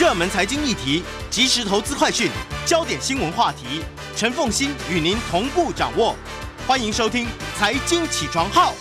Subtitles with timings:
[0.00, 2.30] 热门财经议题、即时投资快讯、
[2.64, 3.84] 焦点新闻话题，
[4.16, 6.16] 陈凤欣与您同步掌握。
[6.66, 7.26] 欢迎收听
[7.58, 8.72] 《财经起床号》。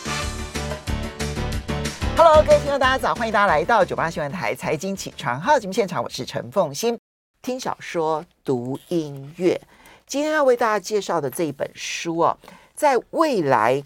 [2.16, 3.14] Hello，各位听众，大家早！
[3.14, 6.98] 欢迎大家来到九八新闻台《财经起床号》节目现场，我是陈凤欣。
[7.42, 9.60] 听小说、读音乐，
[10.08, 12.38] 今天要为大家介绍的这一本书哦。
[12.74, 13.84] 在未来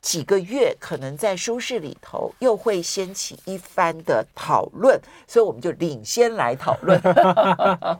[0.00, 6.98] 几个月，可能在书市里头又会掀起一番的讨论，所以我们就领先来讨论。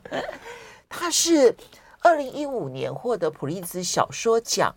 [0.88, 1.54] 他是
[2.00, 4.74] 二零一五年获得普利兹小说奖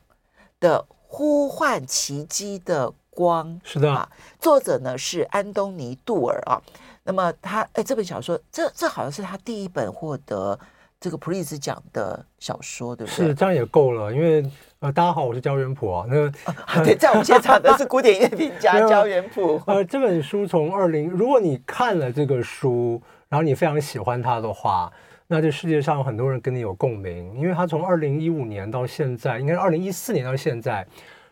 [0.59, 6.61] 的《呼唤奇迹的光》，是的，啊，作者呢是安东尼·杜尔啊。
[7.03, 10.59] 那么他哎，这本小说，这这好像是他第一本获得
[10.99, 13.27] 这个普利兹奖的小说，对不对？
[13.27, 14.43] 是，这样也够了，因为。
[14.83, 16.05] 呃，大家好，我是焦元溥啊。
[16.09, 19.57] 那、啊、 对，在我们现场的是古典乐评家 焦元溥。
[19.65, 24.91] 呃，这本书从二零，如果你看了这个书，然后你非常喜欢它的话，
[25.27, 30.85] 那这世界上有很多人跟你有共鸣，因为它从二零一五年到现在，应该是二零一四年到现在，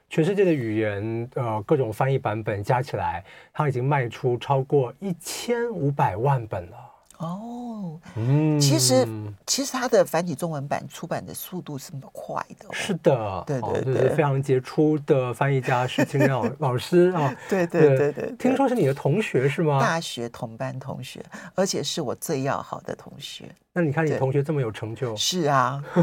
[0.10, 3.22] 全世界的语言呃各种翻译版本加起来，
[3.52, 6.81] 它已经卖出超过一千五百万本了。
[7.22, 9.08] 哦，嗯，其实
[9.46, 12.68] 其实它的繁体中文版出版的速度是那么快的。
[12.68, 19.80] 哦，是的，对对对，非常杰出的翻译家是金亮 老师啊，对对，对，听说是你的同学是吗？
[19.80, 23.46] 大学同班同学，而且是我最要好的同学。
[23.74, 25.82] 那你看你同学这么有成就，是啊，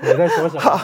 [0.00, 0.80] 你在说什么？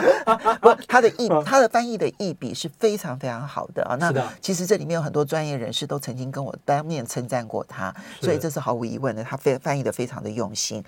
[0.60, 3.94] 不，他的译，他的翻译的译笔是非常非常好的啊。
[3.94, 10.82] 那其实这里面有很多专业人士都曾经跟我当面称赞过他，所以这是毫无疑问的，他非翻译的非常的用心。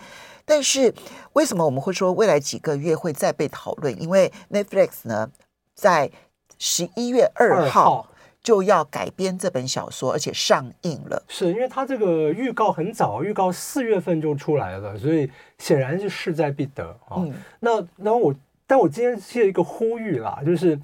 [0.45, 0.93] 但是
[1.35, 4.03] 为什么我们会说未来几个月会再被讨论？
[4.03, 5.31] 因为 Netflix 呢，
[5.77, 6.11] 在
[6.59, 8.09] 十一月二号。
[8.43, 11.23] 就要改编这本小说，而且上映了。
[11.29, 17.19] 是因为它这个预告很早，预告四月份就出来了，所以显然是势在必得啊。
[17.19, 18.35] 嗯、那那我，
[18.67, 20.79] 但我今天是一个呼吁啦，就是，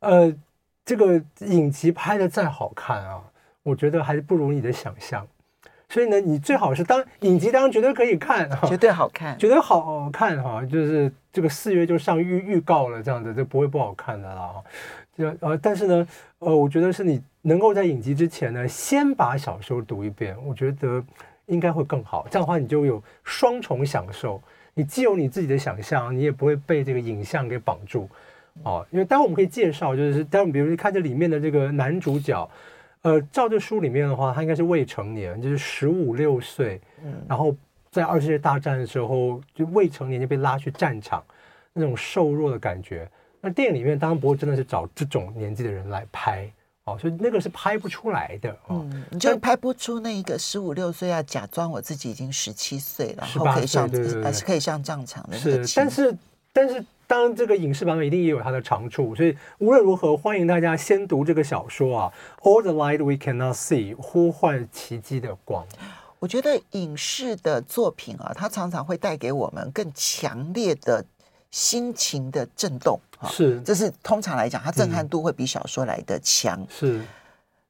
[0.00, 0.32] 呃，
[0.84, 3.22] 这个影集拍的再好看啊，
[3.62, 5.26] 我觉得还是不如你的想象。
[5.88, 10.64] 所以呢，你最好是当影集当然绝对可以看，绝对好看，绝对好看哈。
[10.64, 14.52] 就是这个四月就上预预告了，这样子就不会不好看的啦。
[15.40, 16.06] 呃，但是呢，
[16.40, 21.02] 呃，我觉得是你能够在影集之前呢，先把小说读一遍，我觉得
[21.46, 22.26] 应该会更好。
[22.30, 24.42] 这样的话，你就有双重享受，
[24.72, 28.08] 你既有你自己的想象，你也不会被这个影像给绑住。
[28.62, 32.50] 哦，因为待会我们可以介绍，就是待会比如你看这里面的这个男主角，
[33.02, 37.54] 呃，照这书里面的话，他应该是未成年，就是十五六岁，嗯，然后
[37.90, 41.22] 在二次世界大战的时候，就未成年就被拉去战场，
[41.74, 43.06] 那种瘦弱的感觉。
[43.40, 46.46] 那电影里面当然不会真的是找这种年纪的人来拍
[46.84, 48.86] 哦，所以那个是拍不出来的哦。
[48.92, 53.88] 嗯，你就拍不出那一个十五六岁要假装我自己已经十七岁了，然后可以上
[54.22, 55.38] 还是可以上战场的。
[55.38, 56.16] 是，但是
[56.52, 62.12] 但是当然这个影视版本一定也有它的长处，所以无论如何，欢迎大家先读这个小说啊，
[62.42, 65.66] 《All the Light We Cannot See》呼唤奇迹的光。
[66.18, 71.02] 我觉得影视的作品啊，它常常会带给我们更强烈的。
[71.52, 76.64] 心情的震动，是，这是通常来讲，它震撼度会比小说来的强。
[76.70, 77.04] 是，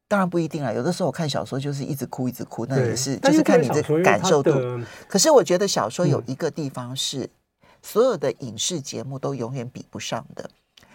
[0.06, 4.52] 当然不一定啊，有的时候我看小说就是一直哭一直哭，那也是就是看你的感受度。
[5.08, 7.28] 可是我觉得小说有一个地方是
[7.82, 10.48] 所有的影视节目都永远比不上的，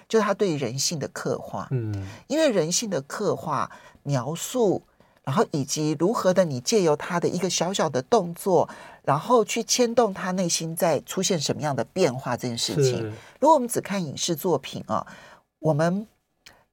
[0.07, 1.67] 就是它对人性的刻画。
[1.71, 3.69] 嗯，因为人性的刻画
[4.03, 4.83] 描述。
[5.25, 8.69] 然后以及如何的，你借由他的一个小小的动作，
[9.05, 13.03] 然后去牵动他内心在出现什么样的变化这件事情。
[13.39, 15.05] 如果我们只看影视作品啊，
[15.59, 16.07] 我们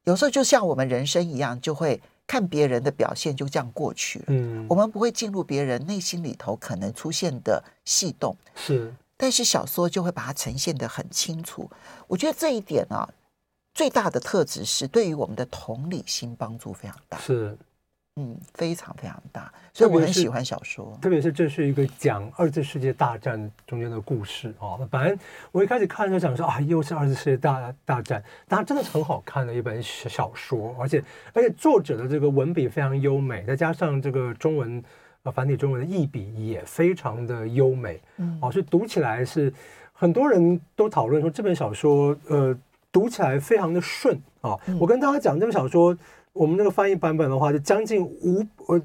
[0.05, 4.25] 有时候就像我们人生一样，就会看别人的表现就这样过去了。
[4.29, 8.35] 嗯，我们不会进入别人内心里头可能出现的细动。
[8.55, 11.71] 是，但是小说就会把它呈现的很清楚。
[12.09, 13.09] 我觉得这一点啊，
[13.75, 17.19] 最大的特质是对于我们的同理心帮助非常大。
[17.19, 17.57] 是。
[18.17, 20.95] 嗯，非常非常大，所以我很喜欢小说。
[21.01, 24.87] 特别是这是一个讲二次世界大战中间的故事哦。
[24.91, 25.19] 反正
[25.51, 34.85] 我一开始看就想说啊，又是二次世界大大战，但它真的是很好看的一本小说，而且而且作者的这个文笔非常优美，再加上这个中文
[35.23, 39.51] 呃繁体中文的译笔也非常的优美，嗯，哦，所以读起来是
[39.95, 42.55] 很多人都讨论说这本小说，呃，
[42.93, 44.55] 读起来非常的顺啊。
[44.67, 45.97] 嗯、我跟大家讲这本小说，
[46.33, 48.81] 我们那个翻译版本的话，就将近五呃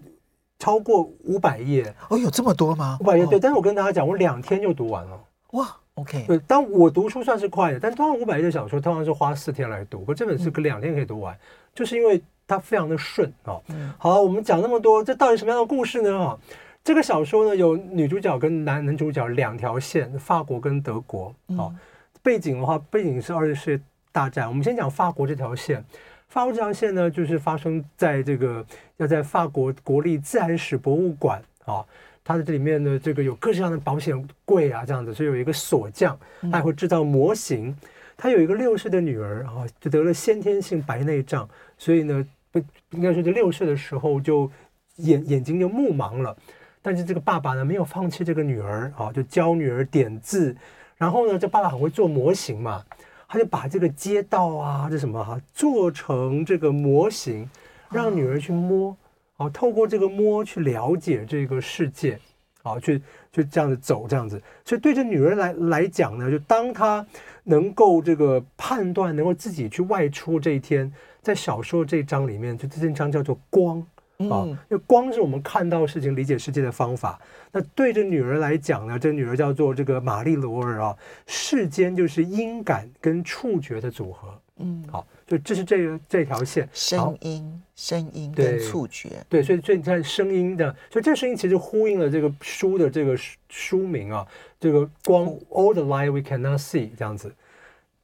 [0.60, 1.94] 超过五百页。
[2.10, 2.98] 哦，有这么多吗？
[3.00, 3.40] 五百页，对。
[3.40, 5.20] 但是我跟大家讲，我两天就读完了。
[5.52, 6.26] 哇，OK。
[6.28, 11.40] 对，当我读书算是快的，但通常五百页的小说通常是花四天来读，可这本是可两天可以读完，嗯、
[11.74, 13.58] 就是因为它非常的顺啊。
[13.70, 16.20] 嗯、好，我们讲那么多，这到底什么样的故事呢？
[16.20, 16.38] 啊，
[16.84, 21.28] 这个小说呢有女主角跟男男主角两条线，法国跟德国。
[21.50, 21.80] 啊，嗯、
[22.22, 24.50] 背景的话，背景是二次世界大战。
[24.50, 25.86] 我们先讲法国这条线，
[26.28, 28.66] 法国这条线呢，就是发生在这个
[28.98, 31.86] 要在法国国立自然史博物馆啊。
[32.24, 37.74] 它的这里面呢，这个有各式各样的保险柜啊，这样子，所以有一个锁匠，他还会制造模型。
[38.18, 41.48] 他有一个六岁的女儿啊，就得了先天性白内障，
[41.78, 42.60] 所以呢，不
[42.90, 44.52] 应该说就六岁的时候就
[44.98, 46.36] 眼眼睛就目盲了。
[46.82, 50.54] 但是这个爸爸呢，没有放弃这个女儿啊，就教女儿点字。
[50.98, 52.84] 然后呢，这爸爸很会做模型嘛，
[53.28, 57.50] 他就把这个街道啊，这什么哈、做成这个模型，
[57.92, 58.96] 让女儿去摸。
[59.36, 62.20] 啊，透过这个摸去了解这个世界，
[62.64, 63.00] 啊，去
[63.32, 64.42] 就这样子走，这样子。
[64.66, 67.06] 所以对这女人来来讲呢，就当她
[67.44, 70.92] 能够这个判断，能够自己去外出这一天，
[71.22, 73.86] 在小说这一章里面，就这一章叫做光
[74.30, 77.20] 啊，因为光是我们看到事情、理解世界的方法。
[77.52, 80.98] 那对着女儿来讲呢，这女儿叫做这个玛丽罗尔啊，
[81.28, 84.42] 世间就是音感跟触觉的组合。
[84.58, 85.06] 嗯，好。
[85.28, 93.14] 就这是这个这条线，声音、声音跟触觉，对，所以所以你看声音的，所以这声音其实呼应了这个书的这个
[93.50, 94.26] 书名啊，
[94.58, 97.36] 这个光 All the light we cannot see 这样子。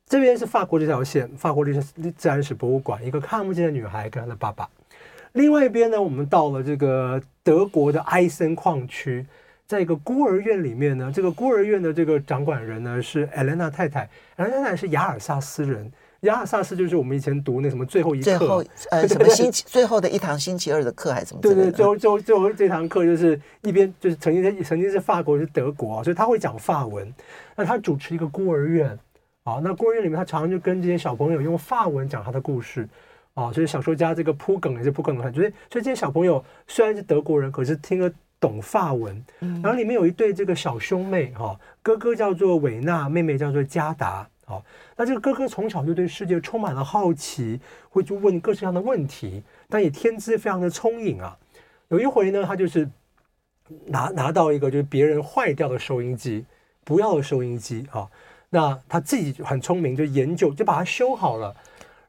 [0.05, 4.69] 这边是法国这条线，法国历史自然史博物馆，一个看不见的女孩跟她的爸爸。
[5.33, 9.25] 另外一边呢，我们到了这个德国的埃森矿区，
[9.67, 15.91] 在一个孤儿院里面呢，这个孤儿院的这个掌管人呢是艾莲娜太太，艾莲娜太太是雅尔萨斯人。
[16.21, 21.41] 亚尔萨斯就是我们以前读那什么最后一课，最后呃什么星期 最后的一堂星期二的课还是什么？
[21.41, 27.13] 对对，最后最后最后这堂课就是一边就是曾经在曾经是法国是德国啊，所以他会讲法文。
[27.57, 28.97] 那他主持一个孤儿院
[29.43, 32.87] 啊，那孤儿院里面他常常就跟这些小朋友用法文讲他的故事
[33.33, 39.25] 啊，所以小说家这个铺梗也是铺梗的很，所以所以这些小朋友虽然是德国人，可是听得懂法文。
[39.39, 44.27] 然后里面有一对这个小兄妹哈，哥哥叫做韦纳，妹妹叫做加达。
[44.45, 44.63] 好，
[44.97, 47.59] 那这个哥哥从小就对世界充满了好奇，
[47.89, 51.37] 会去问各式各样的问题，但也天资非常的聪颖啊。
[51.87, 52.89] 有一回呢，他就是
[53.85, 56.45] 拿拿到一个就是别人坏掉的收音机，
[56.83, 58.07] 不要的收音机啊。
[58.49, 61.55] 那他自己很聪明，就研究就把它修好了。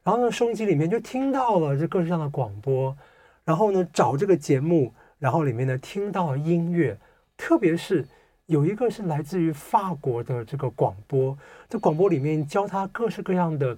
[0.05, 2.95] 然后呢，收音机里面就听到了这各式各样的广播，
[3.43, 6.97] 然后呢找这个节目，然后里面呢听到了音乐，
[7.35, 8.05] 特别是。
[8.47, 11.35] 有一个是来自于法国的这个广播，
[11.67, 13.75] 这广播里面教他各式各样的，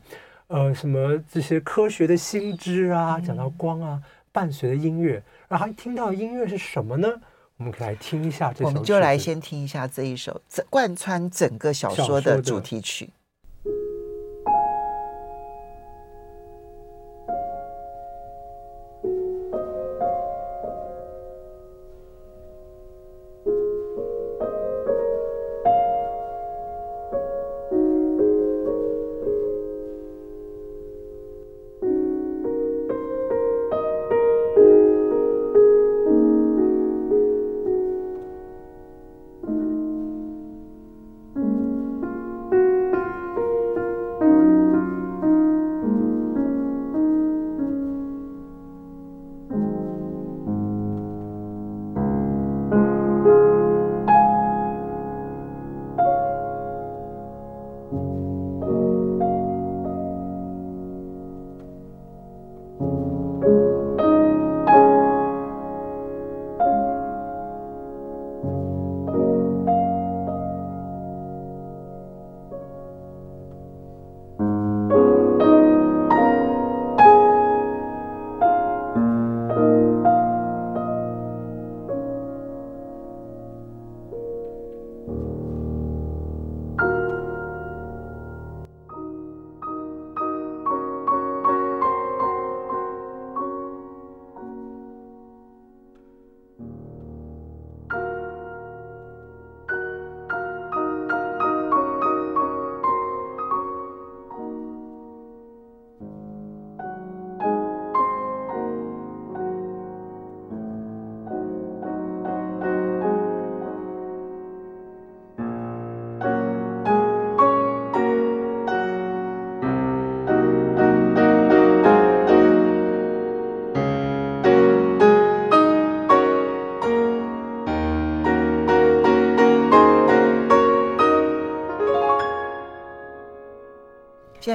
[0.47, 4.03] 呃，什么这些科学的新知啊，讲到光啊，
[4.33, 7.07] 伴随的音乐，然后还听到音乐是什么呢？
[7.55, 13.09] 我们可以来听一下这首，我们就来先听一下这一首，贯穿整个小说的主题曲。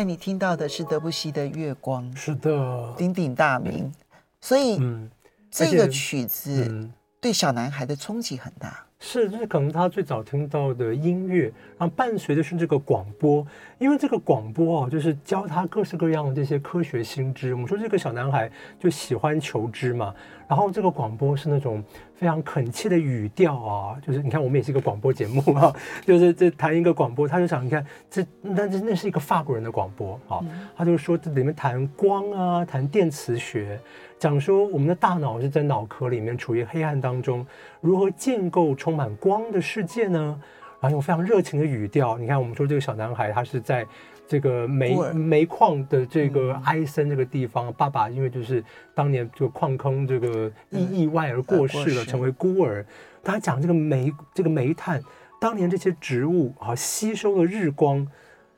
[0.03, 3.89] 在你听到的是德布西的《月光》，是的，鼎鼎大名。
[4.41, 5.09] 所以，嗯，
[5.49, 6.91] 这个曲子
[7.21, 8.85] 对小男孩的冲击很大。
[8.99, 11.45] 是，这是可能他最早听到的音乐，
[11.79, 13.47] 然后伴随的是这个广播，
[13.79, 17.55] 因为这个广播啊，就是教他各式各样的这些科学新知。
[17.55, 20.13] 我们说这个小男孩就喜欢求知嘛，
[20.53, 21.83] 然后这个广播是那种
[22.15, 30.45] 非常恳切的语调啊，就是你看我们也是一个广播节目啊， 就是这谈一个广播，他就想你看这那那那是一个法国人的广播啊，
[30.77, 33.81] 他就说这里面谈光啊，谈电磁学。
[34.19, 37.47] 讲说我们的大脑是在脑壳里面处于黑暗当中，
[37.81, 40.39] 如何建构充满光的世界呢？
[40.81, 43.87] 然后用非常热情的语调，你看我们说这个小男孩他是在
[44.26, 48.64] 这个煤煤矿的这个埃森这个地方，嗯、爸爸因为就是
[48.95, 52.85] 当年这个矿坑这个意意外而过世了，嗯、成为孤儿。
[53.23, 55.02] 他讲这个煤这个煤炭，
[55.41, 58.07] 当年这些植物啊吸收了日光，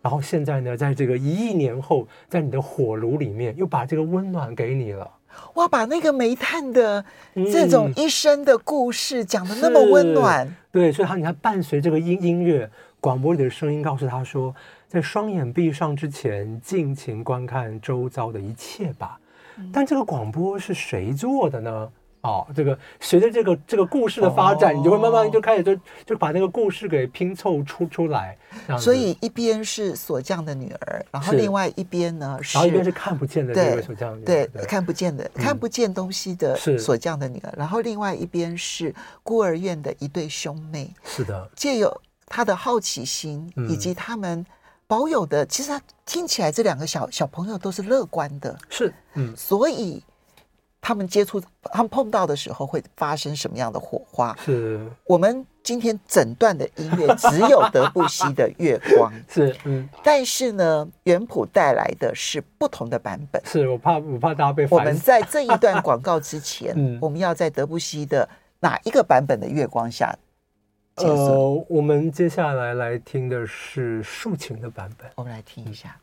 [0.00, 5.10] 然后现在呢，在这个一亿年后，在你的火炉里面又把这个温暖给你了。
[5.54, 7.04] 哇，把那个煤炭的
[7.34, 14.54] 这种一生的故事讲的那么温暖，嗯、对，所以他你看，伴随这个音音乐广播里的声音，告诉他说，
[14.94, 19.18] 在双眼闭上之前，尽情观看周遭的一切吧。
[19.72, 21.90] 但这个广播是谁做的呢？
[22.20, 28.38] 哦，这个随着这个这个故事的发展，哦、你就会慢慢就开始就就把那个故事给拼凑出出来。
[28.78, 40.88] 所以一边是锁匠的女儿，然后另外一边呢是，然后一边是看不见的这个锁匠女，对，对，看不见的、嗯、看不见东西的锁匠的女儿，然后另外一边是孤儿院的一对兄妹。
[41.02, 44.46] 是的，借由他的好奇心以及他们
[44.86, 48.56] 保有的，嗯、其实他听起来这两个小小朋友都是乐观的。
[48.68, 50.02] 是，嗯，所以。
[50.86, 54.36] 他们接触，他们碰到的时候会发生什么样的火花？
[54.44, 63.42] 是我们今天整段的音乐只有德布西的《月光》， 是嗯，但是呢，原谱带来的是不同的版本。
[63.46, 68.28] 是我怕我怕大家被我们在这一段广告之前， 嗯、我们要在德布西的
[68.60, 70.14] 哪一个版本的《月光》下？
[70.96, 75.96] 呃，我们接下来来听的是竖琴的版本，我们来听一下。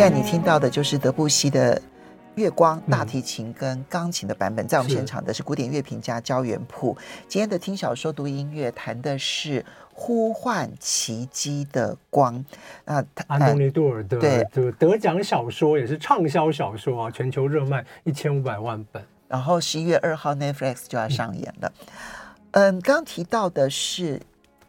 [0.00, 1.76] 现在你听到的就是德布西的
[2.36, 6.96] 《月光》大提琴跟钢琴的版本，在我们现场的是古典乐评家焦元溥。
[7.28, 12.42] 今天的听小说读音乐谈的是呼唤奇迹的光。
[12.86, 19.04] 那安东尼杜尔的对这个得奖小说也是畅销小说啊，全球热卖一千五百万本。
[19.28, 21.72] 然后十一月二号 Netflix 就要上演了。
[22.52, 24.18] 嗯，刚刚提到的是。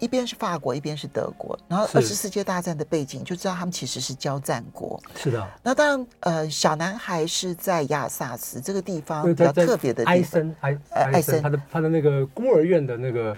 [0.02, 5.00] 一边是法国，一边是德国，然后二十世界大战的背景就知道他们其实是交战国。
[5.16, 5.48] 是的。
[5.62, 10.14] 那当然，呃，小男孩是在亚尔萨斯这个地方比较特别的地方。
[10.16, 13.38] 埃森，埃埃森，他的他的那个孤儿院的那个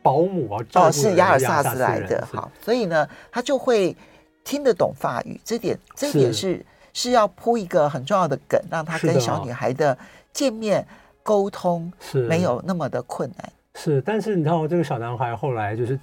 [0.00, 2.24] 保姆啊，哦，是亚尔萨斯来的。
[2.32, 3.96] 好，所以呢，他就会
[4.44, 5.40] 听得懂法语。
[5.44, 9.98] 这点，这点是是，是要铺一个很重要的梗，让他跟小女孩的
[10.32, 10.86] 见面
[11.24, 13.52] 沟通是没有那么的困难。
[13.76, 15.98] 是，但是你知道，这个小男孩后来就是，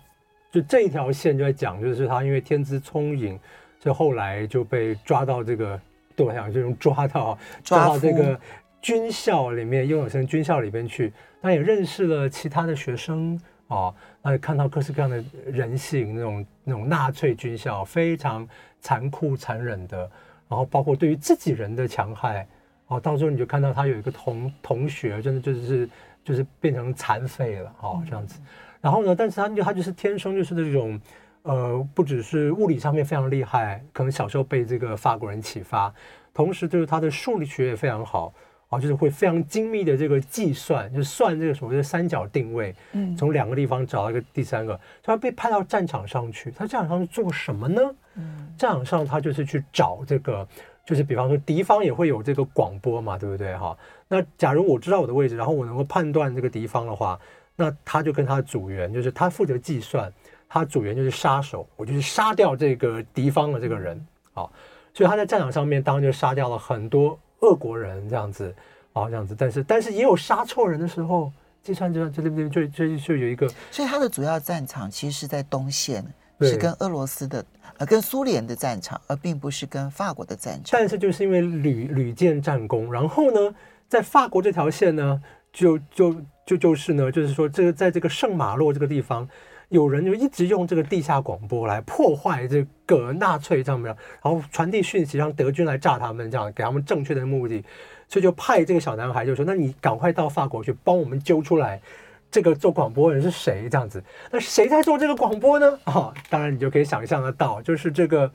[0.50, 3.38] 就这一条线就在讲，就是他因为天资聪颖，
[3.80, 5.80] 所以后来就被抓到这个，
[6.16, 8.40] 对我想这种抓到抓到这个
[8.82, 18.48] 军校里面，拥有生军校里边去，那也认识了其他的学生啊，那也看到各式各样的人性，那种那种纳粹军校非常
[18.80, 20.00] 残酷残忍的，
[20.48, 22.48] 然后包括对于自己人的强害，
[22.88, 25.88] 哦，到时候你就看到他有一个同同学，真的就是。
[26.28, 28.38] 就是变成残废了，哦，这样子。
[28.82, 31.00] 然后呢，但是他就他就是天生就是那种，
[31.44, 35.94] 呃，不只是物理上面非常厉害，可能小时候被这个法国人启发，
[36.34, 38.34] 同时就是他的数理学也非常好，
[38.68, 47.82] 啊，就是会非常精密的这个计算，就算这个所谓的三角定位，嗯，从两个地方找到一个第三个，他被派到战场上去，他战场上是做什么呢？
[48.16, 50.46] 嗯，战场上他就是去找这个。
[50.88, 53.78] 就是比方说敌方也会有这个广播嘛，对不对哈？
[54.08, 57.20] 那假如我知道我的位置，然后我能够判断这个敌方的话，
[57.56, 60.12] 那他就跟他的组员，就是他负责计算，
[60.48, 64.00] 他组员就是杀手，我就是杀掉这个敌方的这个人
[64.34, 64.48] 啊。
[64.94, 68.54] 所以他在战场上面当然就杀掉了很多俄国人这样子
[68.94, 69.36] 啊，这样子。
[69.38, 73.48] 但是但是也有杀错人的时候，计算这这这边就就就有一个。
[73.72, 76.06] 所以他的主要战场其实是在东线。
[76.40, 77.44] 是跟俄罗斯的，
[77.80, 80.66] 呃，跟苏联的战场，而并不是跟法国的战场。
[80.80, 83.56] 但是就是因为屡屡建战功，然后呢，
[83.88, 85.22] 在法国这条线呢，
[85.52, 89.28] 就就就就是呢，就是说，这个在这个圣马洛这个地方，
[89.70, 97.64] 有人就一直用这个地下广播来破坏这个纳粹这样，然后传递讯息，让德军来炸他们，这样给他们正确的目的，
[98.08, 101.82] 所以就派这个小男孩就说：“那你赶快到法国去帮我们揪出来。”
[102.30, 103.70] 这个做广播的人是谁？
[103.70, 105.80] 这样子，那谁在做这个广播呢？
[105.86, 108.30] 啊、哦，当然你就可以想象得到，就是这个，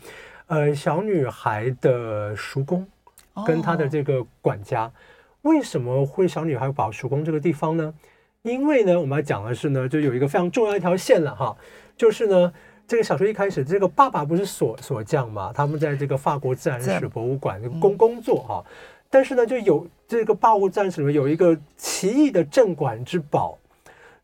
[0.47, 2.89] 呃，小女孩的叔公
[3.47, 4.93] 跟她的这个管家，哦、
[5.43, 7.95] 为什么会小女孩跑叔公这个地方呢？
[8.43, 11.57] 因为呢，我们要讲的是呢，就有一个非常重要一条线了哈，
[11.97, 12.53] 就是呢，
[12.87, 18.65] 这个小说一开始，这个爸爸不是锁锁匠嘛，他们在这个法国自然史博物馆工工作哈，
[19.11, 23.59] 但是呢，就有这个法国自然史里面有一个奇异的镇馆之宝。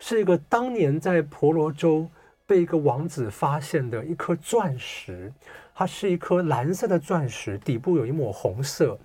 [0.00, 2.06] 是一个当年在婆罗洲
[2.46, 5.32] 被一个王子发现的一颗钻石，
[5.74, 8.96] 它是一颗蓝色的钻石，底部有一抹红色，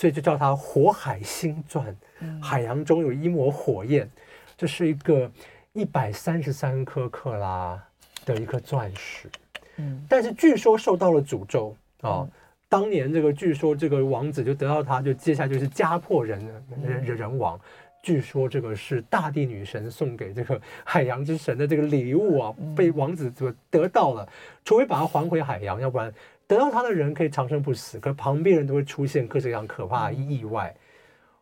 [0.00, 1.94] 所以就叫它火海星钻。
[2.40, 4.10] 海洋中有一抹火焰，
[4.56, 5.30] 这是一个
[5.74, 7.78] 一百三十三克克拉
[8.24, 9.28] 的一颗钻石。
[9.76, 12.26] 嗯，但是据说受到了诅咒啊！
[12.66, 16.40] 当年这个据说这个王子就得到它，就接下来就是家破人
[16.82, 17.60] 人人亡。
[18.02, 24.26] 据说这个是大地女神送给这个海洋之神的这个礼物啊，被王子所得到了，
[24.64, 26.10] 除非把它还回海洋，要不然
[26.50, 30.74] 得到它的人可以长生不死，可旁边人都会出现各式各样可怕的意外。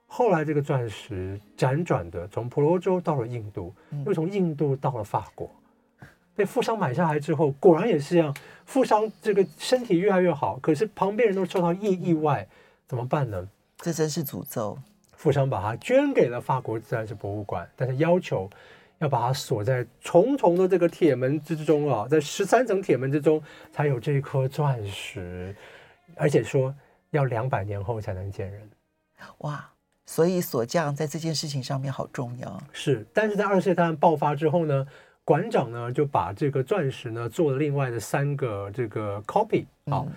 [0.06, 5.50] 后来这个钻石辗转的从婆罗洲到了印度，又从印度到了法国，
[6.36, 12.46] 被富商买下来之后，果然也是这样，富商这个身体越来越好，可是旁边人都受到意意外，
[12.86, 13.48] 怎么办呢？
[13.78, 14.76] 这真是诅咒。
[15.16, 18.50] 富商把它捐给了法国自然史博物馆，但是要求
[18.98, 25.54] 要把它锁在重重的这个铁门之中啊，在十三层铁门之中才有这颗钻石，
[26.14, 26.74] 而且说
[27.10, 28.68] 要两百年后才能见人。
[29.38, 29.68] 哇，
[30.06, 32.62] 所以锁匠在这件事情上面好重要。
[32.72, 34.86] 是，但是在二次大战爆发之后呢，
[35.24, 40.04] 馆长呢就把这个钻石呢做了另外的三个这个 copy 啊。
[40.06, 40.12] 嗯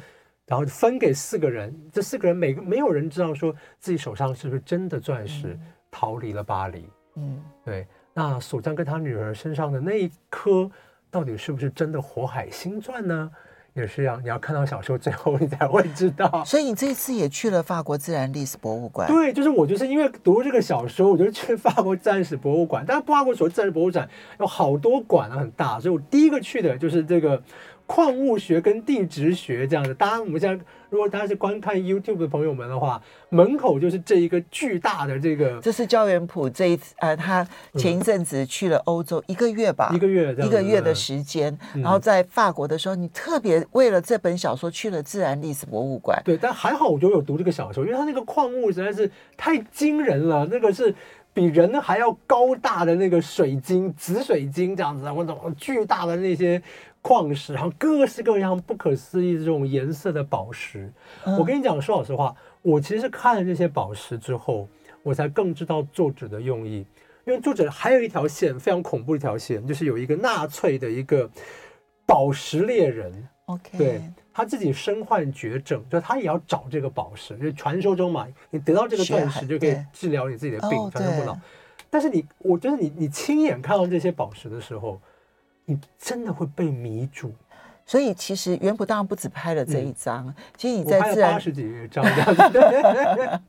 [0.48, 5.58] 然后分给四个人，这四个人每个没有人知道说自己手上是不是真的钻石
[5.90, 6.90] 逃离了巴黎。
[7.16, 7.88] 嗯，对。
[8.14, 10.70] 那索赞跟他女儿身上的那一颗，
[11.10, 13.32] 到底是不是真的火海星钻呢？
[13.74, 16.30] 也是要你要看到小说最后你才会知道。
[16.44, 19.08] 所以你这次也去了法国自然历史博物馆？
[19.08, 22.84] 对，就是我就是因为读这个小说，我就去法国自然史博物馆。
[22.86, 24.10] 但是法国所谓自然史博物馆
[24.42, 27.42] 有好多馆啊，很大，所以我第一个去的就是这个。
[27.92, 35.60] 矿物学跟地质学这样的，当然我们现在如果大家是观看 YouTube 的朋友们的话，门口就是这一个巨大的这个。
[35.60, 46.18] 这是焦元溥这一次，呃，他前一阵子去了欧洲一个月吧，一个月一个月的时间，然后在法国的时候，你特别为了这本小说去了自然历史博物馆。
[46.24, 50.96] 对，但还好我就有读这个小说，因为他那个矿物实在是太惊人了，那个是
[51.34, 56.62] 比人还要高大的那个水晶、紫水晶这样子，或者巨大的那些
[57.02, 60.92] 矿石，然后各式各样不可思议这种颜色的宝石。
[61.26, 64.68] 嗯、我跟你讲，说老实话，我其实看了这些宝石之后，
[65.04, 66.86] 我才更知道作者的用意。
[67.26, 71.30] 因为作者还有一条线非常恐怖一条线，就是有一个纳粹的一个
[72.06, 73.28] 宝石猎人。
[73.46, 74.02] OK，对，
[74.34, 77.38] 他自己身患绝症，就他也要找这个宝石。
[77.38, 81.38] 就传说中嘛，你得到这个钻石就可以治疗你自己的病，长生不老。
[81.90, 85.00] 但是你，我觉得你你亲眼看到这些宝石的时候，
[85.72, 87.34] 你真的会被迷住。
[87.86, 93.40] 所以其实原卜当然不止拍了这一张，嗯、其实你在自然八十几张这样子。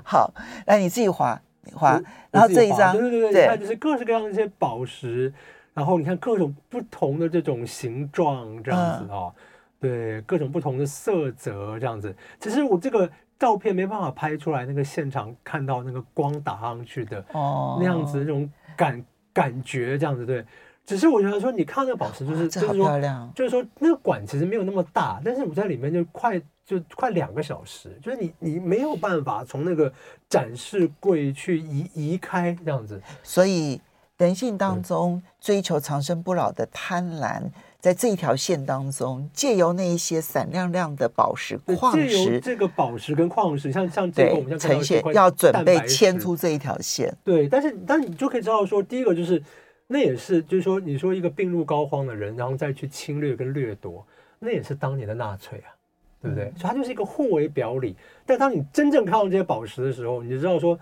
[0.04, 0.32] 好，
[0.66, 1.40] 来你自己画。
[1.74, 5.30] 画，然后这一张，对对对，对，你看就是各式各样的一些宝石，
[5.74, 9.30] 然后你看各种不同的这种形状，这样子哦，
[9.78, 12.16] 对，各种不同的色泽，这样子。
[12.40, 20.42] 其实我这个照片没办法拍出来，那个现场看到那个光打上去的哦，那样子那种感感觉，这样子对。
[20.88, 26.40] 只是我觉得说，你看那个宝石，就是就是说，就是说那个管其实没有那么大，但是我在里面就快。
[26.68, 29.90] 就快两个小时，就是你你没有办法从那个
[30.28, 33.80] 展示柜去移移开这样子，所以
[34.18, 37.42] 人性当中追求长生不老的贪婪，
[37.80, 49.42] 在这一条线当中，借由那一些闪亮亮的宝石矿石，借由这个宝石跟矿石，像像这个我们呈现要准备牵出这一条线，对，但是但你就可以知道说，第一个就是
[49.88, 54.06] 那也是就是说，你说一个病入膏肓的人，然后再去侵略跟掠夺，
[54.38, 55.74] 那也是当年的纳粹啊。
[56.20, 56.50] 对不对？
[56.56, 57.94] 所以它就是一个互为表里。
[58.26, 60.76] 但当你真正看到这些宝石的时候，你就知道说，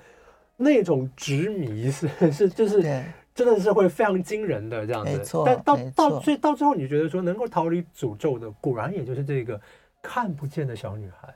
[0.57, 2.83] 那种执迷是是就是
[3.35, 5.15] 真的是会非常惊人的这样子。
[5.15, 5.45] 没错。
[5.45, 9.61] 但到到最到最后，你觉得说能够逃离诅咒的，果然也就是这个
[10.01, 11.35] 看不见的小女孩。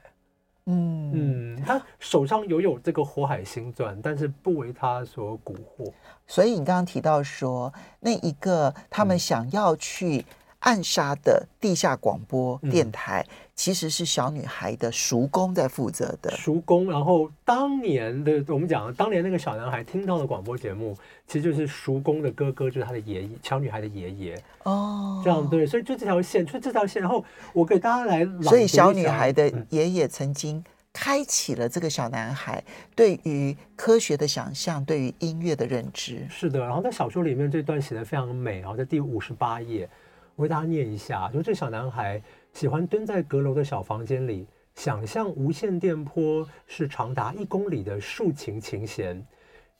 [0.66, 5.92] 嗯嗯，她手上有有这个火海星钻，但是不为他所蛊惑。
[6.26, 10.24] 所以你刚刚提到说，那一个他们想要去。
[10.60, 16.30] 暗杀的地下广播电台，嗯、其实是小女孩的叔公在负责的。
[16.32, 20.94] 叔公，然后当年的我们讲，当年那个小男孩听到了广播节目，
[21.30, 24.42] 其实就是叔公的哥哥，就是他的爷爷，小女孩的爷爷。
[24.64, 27.00] 哦，这样对，所以就这条线，就这条线。
[27.00, 32.60] 然后我给大家来，所以小女孩的爷爷曾经开启了这个小男孩
[32.96, 36.26] 对于科学的想象，对于音乐的认知。
[36.28, 39.88] 是的，然后在小说里面这段写的非常美，然后在第五十八页。
[40.34, 42.20] 我为大家念一下，就这小男孩
[42.52, 49.24] 喜欢蹲在阁楼的小房间里，想象无线电波是长达一公里的竖琴琴弦，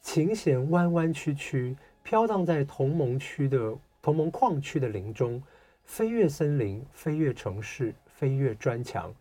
[0.02, 5.40] 琴弦弯弯曲曲，飘荡在同盟区的同盟矿区的林中，
[5.84, 9.12] 飞越森林，飞越城市，飞越砖墙。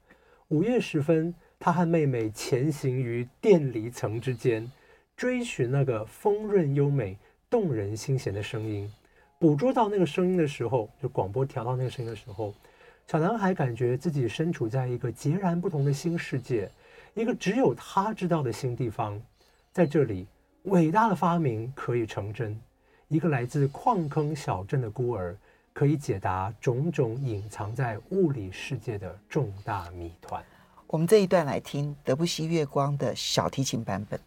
[0.48, 4.72] 午夜时分，他和妹妹前行于电离层之间，
[5.16, 7.18] 追寻那个丰润优美、
[7.50, 8.92] 动人心弦的声音。
[9.38, 12.54] 捕捉到那个声音的时候，就广播调到那个声音的时候，
[13.06, 16.72] 小男孩感觉自己身处在一个截然不同的新世界，
[17.14, 19.22] 一个只有他知道的新地方。
[19.72, 20.26] 在这里，
[20.64, 22.60] 伟大的发明可以成真。
[23.08, 25.36] 一个来自矿坑小镇的孤儿，
[25.74, 30.44] 可以解答种种隐藏在物理世界的重大谜团。
[30.88, 34.20] 我们这一段来听德布西《月光》的小提琴版本。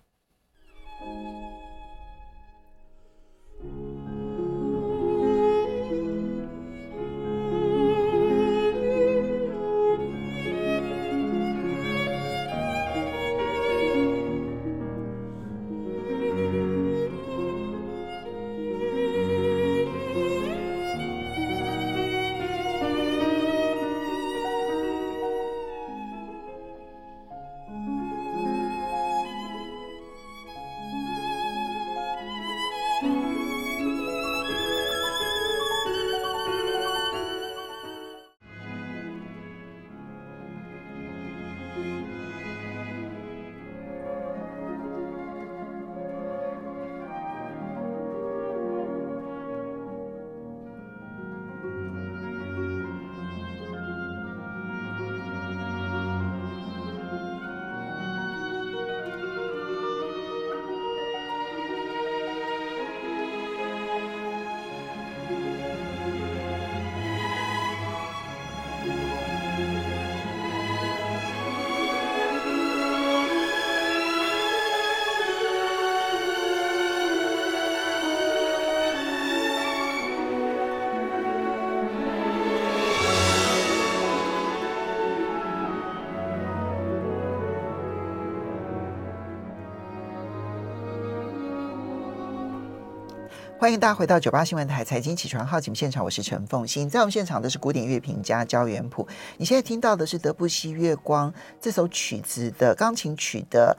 [93.62, 96.90] 欢迎大家回到九八新闻台财经起床号节目现场，我是陈凤欣。
[96.90, 99.06] 在我们现场的是古典乐评家焦元溥。
[99.36, 103.78] 你现在听到的是德布西《月光》这首曲子的钢琴曲的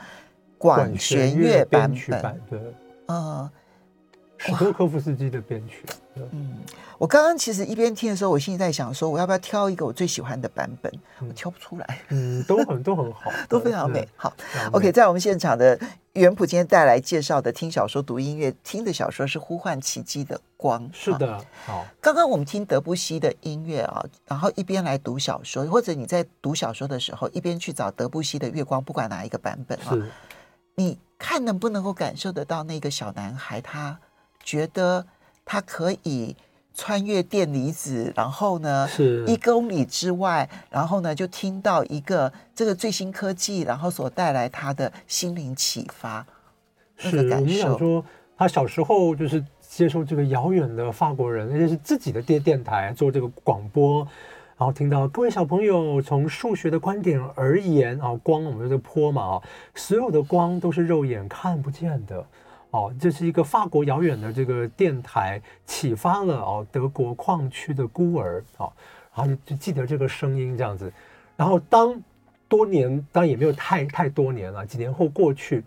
[0.58, 2.42] 管弦乐版本。
[2.50, 2.60] 对，
[3.08, 3.50] 嗯，
[4.38, 5.84] 史托科夫斯基的编曲。
[6.16, 6.54] 嗯，
[6.98, 10.90] 我刚刚其实一边听的时候，我心里在想说，我要不要挑一个我最喜欢的版本？
[11.20, 12.00] 嗯、我挑不出来。
[12.08, 14.08] 嗯，都很都很好， 都非常美。
[14.16, 14.34] 好
[14.72, 15.78] ，OK，在我们现场的。
[16.14, 20.88] 元普今天带来介绍的听小说读音乐，听的小说是《呼唤奇迹的光》。
[20.94, 21.84] 是的，好。
[22.00, 29.98] 刚刚我们听德布西的音乐啊，然后一边来读小说，或者你在读小说的时候，一边去找德布西的《月光》，不管哪一个版本啊，
[30.76, 34.00] 你看能不能够感受得到那个小男孩，他
[34.44, 35.08] 觉得
[35.44, 36.36] 他可以。
[36.76, 46.26] 穿越电离子，然后呢，是一公里之外，然后呢，就听到一个这个最新科技，然后所带来他的心灵启发。
[46.98, 48.04] 是，我们想说，
[48.36, 54.00] 他小时候就是接受这个遥远的法国人，而且是自己的电电台做这个广播，
[54.58, 59.42] 然后听到各位小朋友从数学的观点而言啊，光我们这个波嘛啊，
[59.76, 62.26] 所有的光都是肉眼看不见的。
[62.74, 68.74] 哦，这是一个法国遥远的这个电台启发了哦德国矿区的孤儿哦，
[69.16, 70.92] 然后就就记得这个声音这样子，
[71.38, 71.96] 然后当
[72.48, 75.64] 多年当然也没有太太多年了，几年后过去，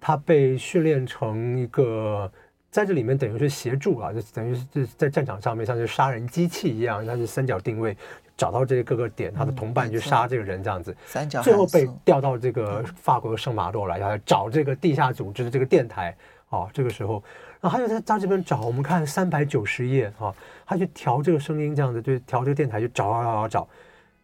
[0.00, 2.32] 他被训练成一个
[2.70, 7.94] 在这里面等于是协助啊，就等于是在战场上面像是杀人机器一样，他是三角定位
[8.38, 16.16] 找到这些各个点，他的同伴去杀这个人这样子，三角最后被调到这个法国的圣马洛来，要找这个地下组织的这个电台。
[16.50, 17.22] 啊，这个时候，
[17.60, 20.34] 然后他就在在这边找，我们看三百九十页啊，
[20.64, 23.68] 他去调这个声音，这样子就调这个电台，就找找找找，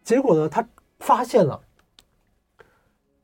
[0.03, 0.67] 结果呢，他
[0.99, 1.61] 发现了，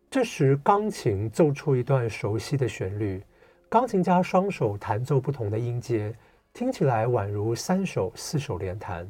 [0.10, 3.24] 这时钢琴奏出一段熟悉的旋律，
[3.70, 6.14] 钢琴家双手弹奏不同的音阶，
[6.54, 9.10] 听起来宛如三首四手联弹，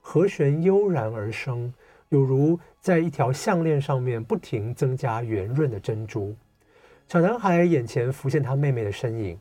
[0.00, 1.72] 和弦悠然而生，
[2.10, 6.36] 有如在一条项链上面不停增加圆润的珍珠。
[7.12, 9.38] 小男孩眼前浮现他妹妹的身影，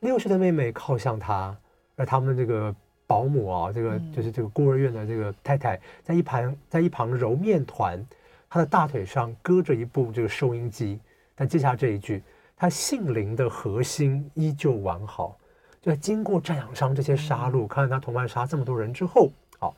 [0.00, 1.56] 六岁的妹妹靠向他，
[1.94, 2.74] 而他们这个
[3.06, 8.04] 保姆啊，这个就是这个孤儿院的这个太太，在一旁在一旁揉面团，
[8.50, 10.98] 他的大腿上搁着一部这个收音机。
[11.36, 12.24] 但接下来这一句，
[12.56, 15.38] 他性灵的核心依旧完好。
[15.80, 19.30] 就在经过战场上这些杀戮，看到他同伴杀这么多人之后，
[19.60, 19.76] 好，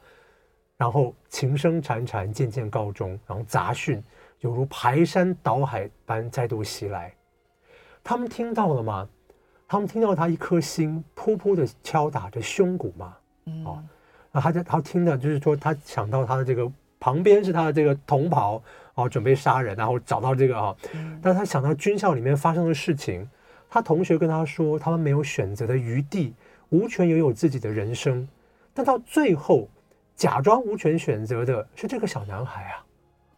[0.79, 4.03] 然后琴声潺潺渐渐告终，然后杂讯
[4.41, 7.13] 犹如排山倒海般再度袭来。
[8.05, 9.09] 他们听到了吗？
[9.67, 13.17] 他们听到他一颗心噗噗的敲打着胸骨吗？
[13.47, 13.83] 嗯，哦，
[14.31, 18.63] 然后他在他听的就是说，他想到他的这个旁边是他的这个同袍，
[18.95, 20.77] 哦，准备杀人，然后找到这个啊，哦，
[21.23, 23.27] 但他想到军校里面发生的事情，
[23.71, 26.35] 他同学跟他说，他们没有选择的余地，
[26.69, 28.29] 无权拥有自己的人生，
[28.75, 29.67] 但到最后，
[30.15, 32.85] 假装无权选择的是这个小男孩啊，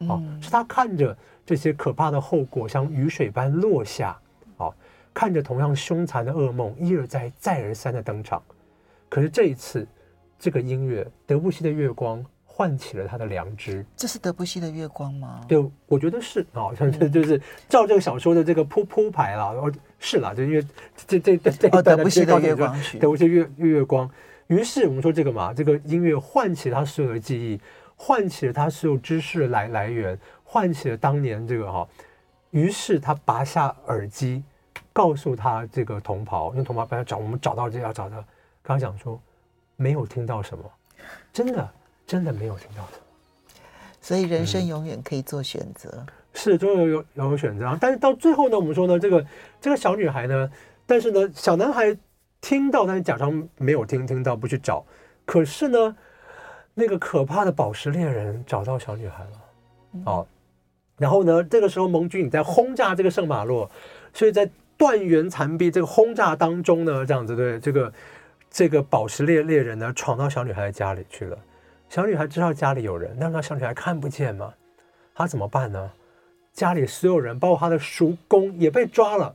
[0.08, 4.18] 哦，是他看着这些可怕的后果像雨水般落下。
[5.14, 8.42] 看着同样凶残的噩梦一而再、再而三的登场，
[9.08, 9.88] 可是这一次，
[10.38, 13.82] 这个音乐德布西的月光唤起了他的良知。
[13.96, 15.40] 这是德布西的月光吗？
[15.48, 19.52] 对，我觉得是啊，像这就是照这个小说的这个铺铺排了。
[19.52, 20.62] 哦，是了，就因为
[21.06, 24.10] 这这这这德布西的月光曲，德布西月月月光。
[24.48, 27.58] 于是我们说这个嘛，这个音乐唤起了他所有的记忆，
[27.96, 31.88] 唤起了他所有知识的来来源，唤起了当年这个哈。
[32.50, 34.42] 于是他拔下耳机。
[34.92, 38.16] 告诉他这个同袍，因为同袍帮他找，我们找到这要找他。
[38.16, 38.24] 刚
[38.62, 39.20] 刚讲说
[39.76, 40.64] 没有听到什么，
[41.34, 41.68] 真的
[42.06, 43.60] 真的没有听到什么。
[44.00, 47.76] 所以人生永远可以做选择，嗯、是总有有有选择。
[47.78, 49.26] 但是到最后呢，我们说呢，这个
[49.60, 50.50] 这个小女孩呢，
[50.86, 51.94] 但是呢，小男孩
[52.40, 54.82] 听到，但是假装没有听听到，不去找。
[55.26, 55.94] 可是呢，
[56.72, 59.30] 那个可怕的宝石猎人找到小女孩了。
[59.92, 60.26] 嗯、哦，
[60.98, 63.70] 然后呢，这个时候盟军也在轰炸这个圣马洛，
[64.12, 64.50] 所以在。
[64.78, 67.92] 断垣残壁，这个轰炸当中呢，这样子对这个
[68.50, 71.38] 这个宝石猎猎人呢，闯到小女孩的家里去了。
[71.88, 74.52] 小女孩知道家里有人，但是小女孩看不见嘛，
[75.14, 75.90] 她怎么办呢？
[76.52, 79.34] 家里所有人，包括她的叔公也被抓了。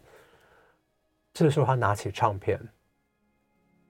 [1.34, 2.60] 这时候，她拿起唱片，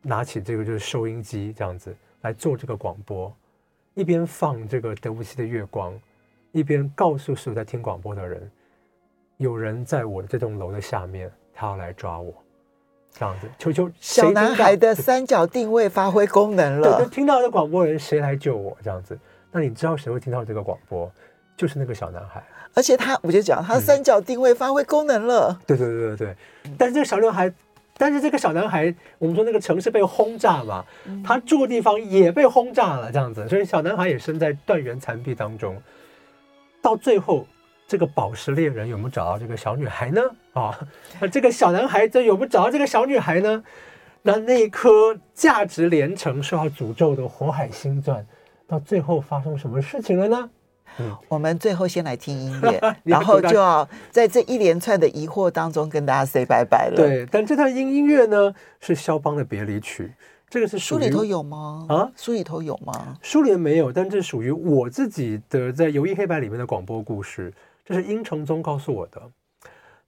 [0.02, 3.36] 拿起这个就是收音机，这样子来做这个广播，
[3.94, 6.00] 一边放这个德布西的月光，
[6.52, 8.52] 一边告诉所有在听广播的人，
[9.38, 11.32] 有人在我的这栋楼的下面。
[11.54, 12.34] 他要来抓我，
[13.12, 16.98] 这样子，求求小男孩的三角定位发挥功能了。
[16.98, 18.76] 对，听到这广播人，谁来救我？
[18.82, 19.16] 这样子，
[19.52, 21.12] 那你知道谁会听到这个广播？
[21.56, 22.42] 就是那个小男孩。
[22.74, 25.50] 而且他，我就讲，他三角定位发挥功能了。
[25.50, 26.36] 嗯、对对对对对。
[26.80, 27.54] 但是这个小男孩
[27.96, 30.84] 但是这个小男孩，我们说那个城市被轰炸嘛，
[31.24, 35.80] 他住的地方也被轰炸了，这样子，所以小男孩也身在断垣残壁当中。
[36.82, 37.46] 到最后，
[37.88, 40.22] 这个宝石猎人有没有找到这个小女孩呢？
[40.54, 40.78] 啊，
[41.20, 43.64] 那这个小男孩这有没有找到这个小女孩呢？
[44.24, 48.26] 那那颗价值连城、受到诅咒的火海星钻，
[48.68, 50.50] 到最后发生什么事情了呢？
[51.00, 56.98] 嗯，我们最后先来听音乐， 然后就要在这一连串的疑惑当中跟大家 say 拜拜了。
[56.98, 60.12] 对，但这段音音乐呢是肖邦的别离曲，
[60.52, 61.86] 这个是书里头有吗？
[61.88, 63.18] 啊，书里头有吗？
[63.22, 67.54] 书里没有，但这属于我自己的在《游艺黑白》里面的广播故事，
[67.86, 69.32] 这是殷承宗告诉我的。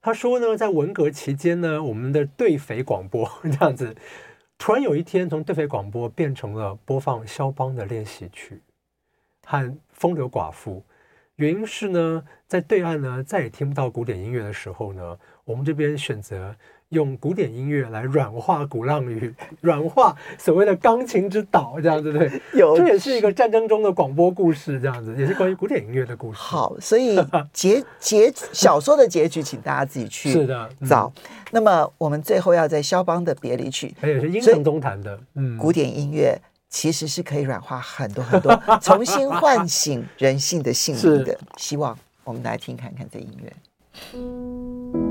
[0.02, 3.96] 他说呢，在文革期间呢，我们的对肥广播 这样子，
[4.58, 8.60] 突然有一天从对肥广播变成了播放肖邦的练习曲
[9.46, 9.74] 和。
[9.94, 10.82] 风流寡妇，
[11.36, 16.54] 原因是呢，在对岸呢再也听不到古典音乐的时候呢，我们这边选择
[16.90, 26.38] 用古典音乐来软化鼓浪屿， 软化所谓的钢琴之岛，这样子对，有这也是一个战争中的广播故事，这样子也是关于古典音乐的故事。
[26.38, 27.18] 好，所以
[27.52, 31.12] 结 结小说的结局，请大家自己去是的找。
[31.16, 36.40] 嗯、那么我们最后要在肖邦的别离曲，还有是英雄中弹的，嗯，古典音乐。
[36.70, 41.38] 其实是可以软化很多很多， 重新唤醒人性的性灵的。
[41.56, 45.03] 希望我们来听看看这音乐。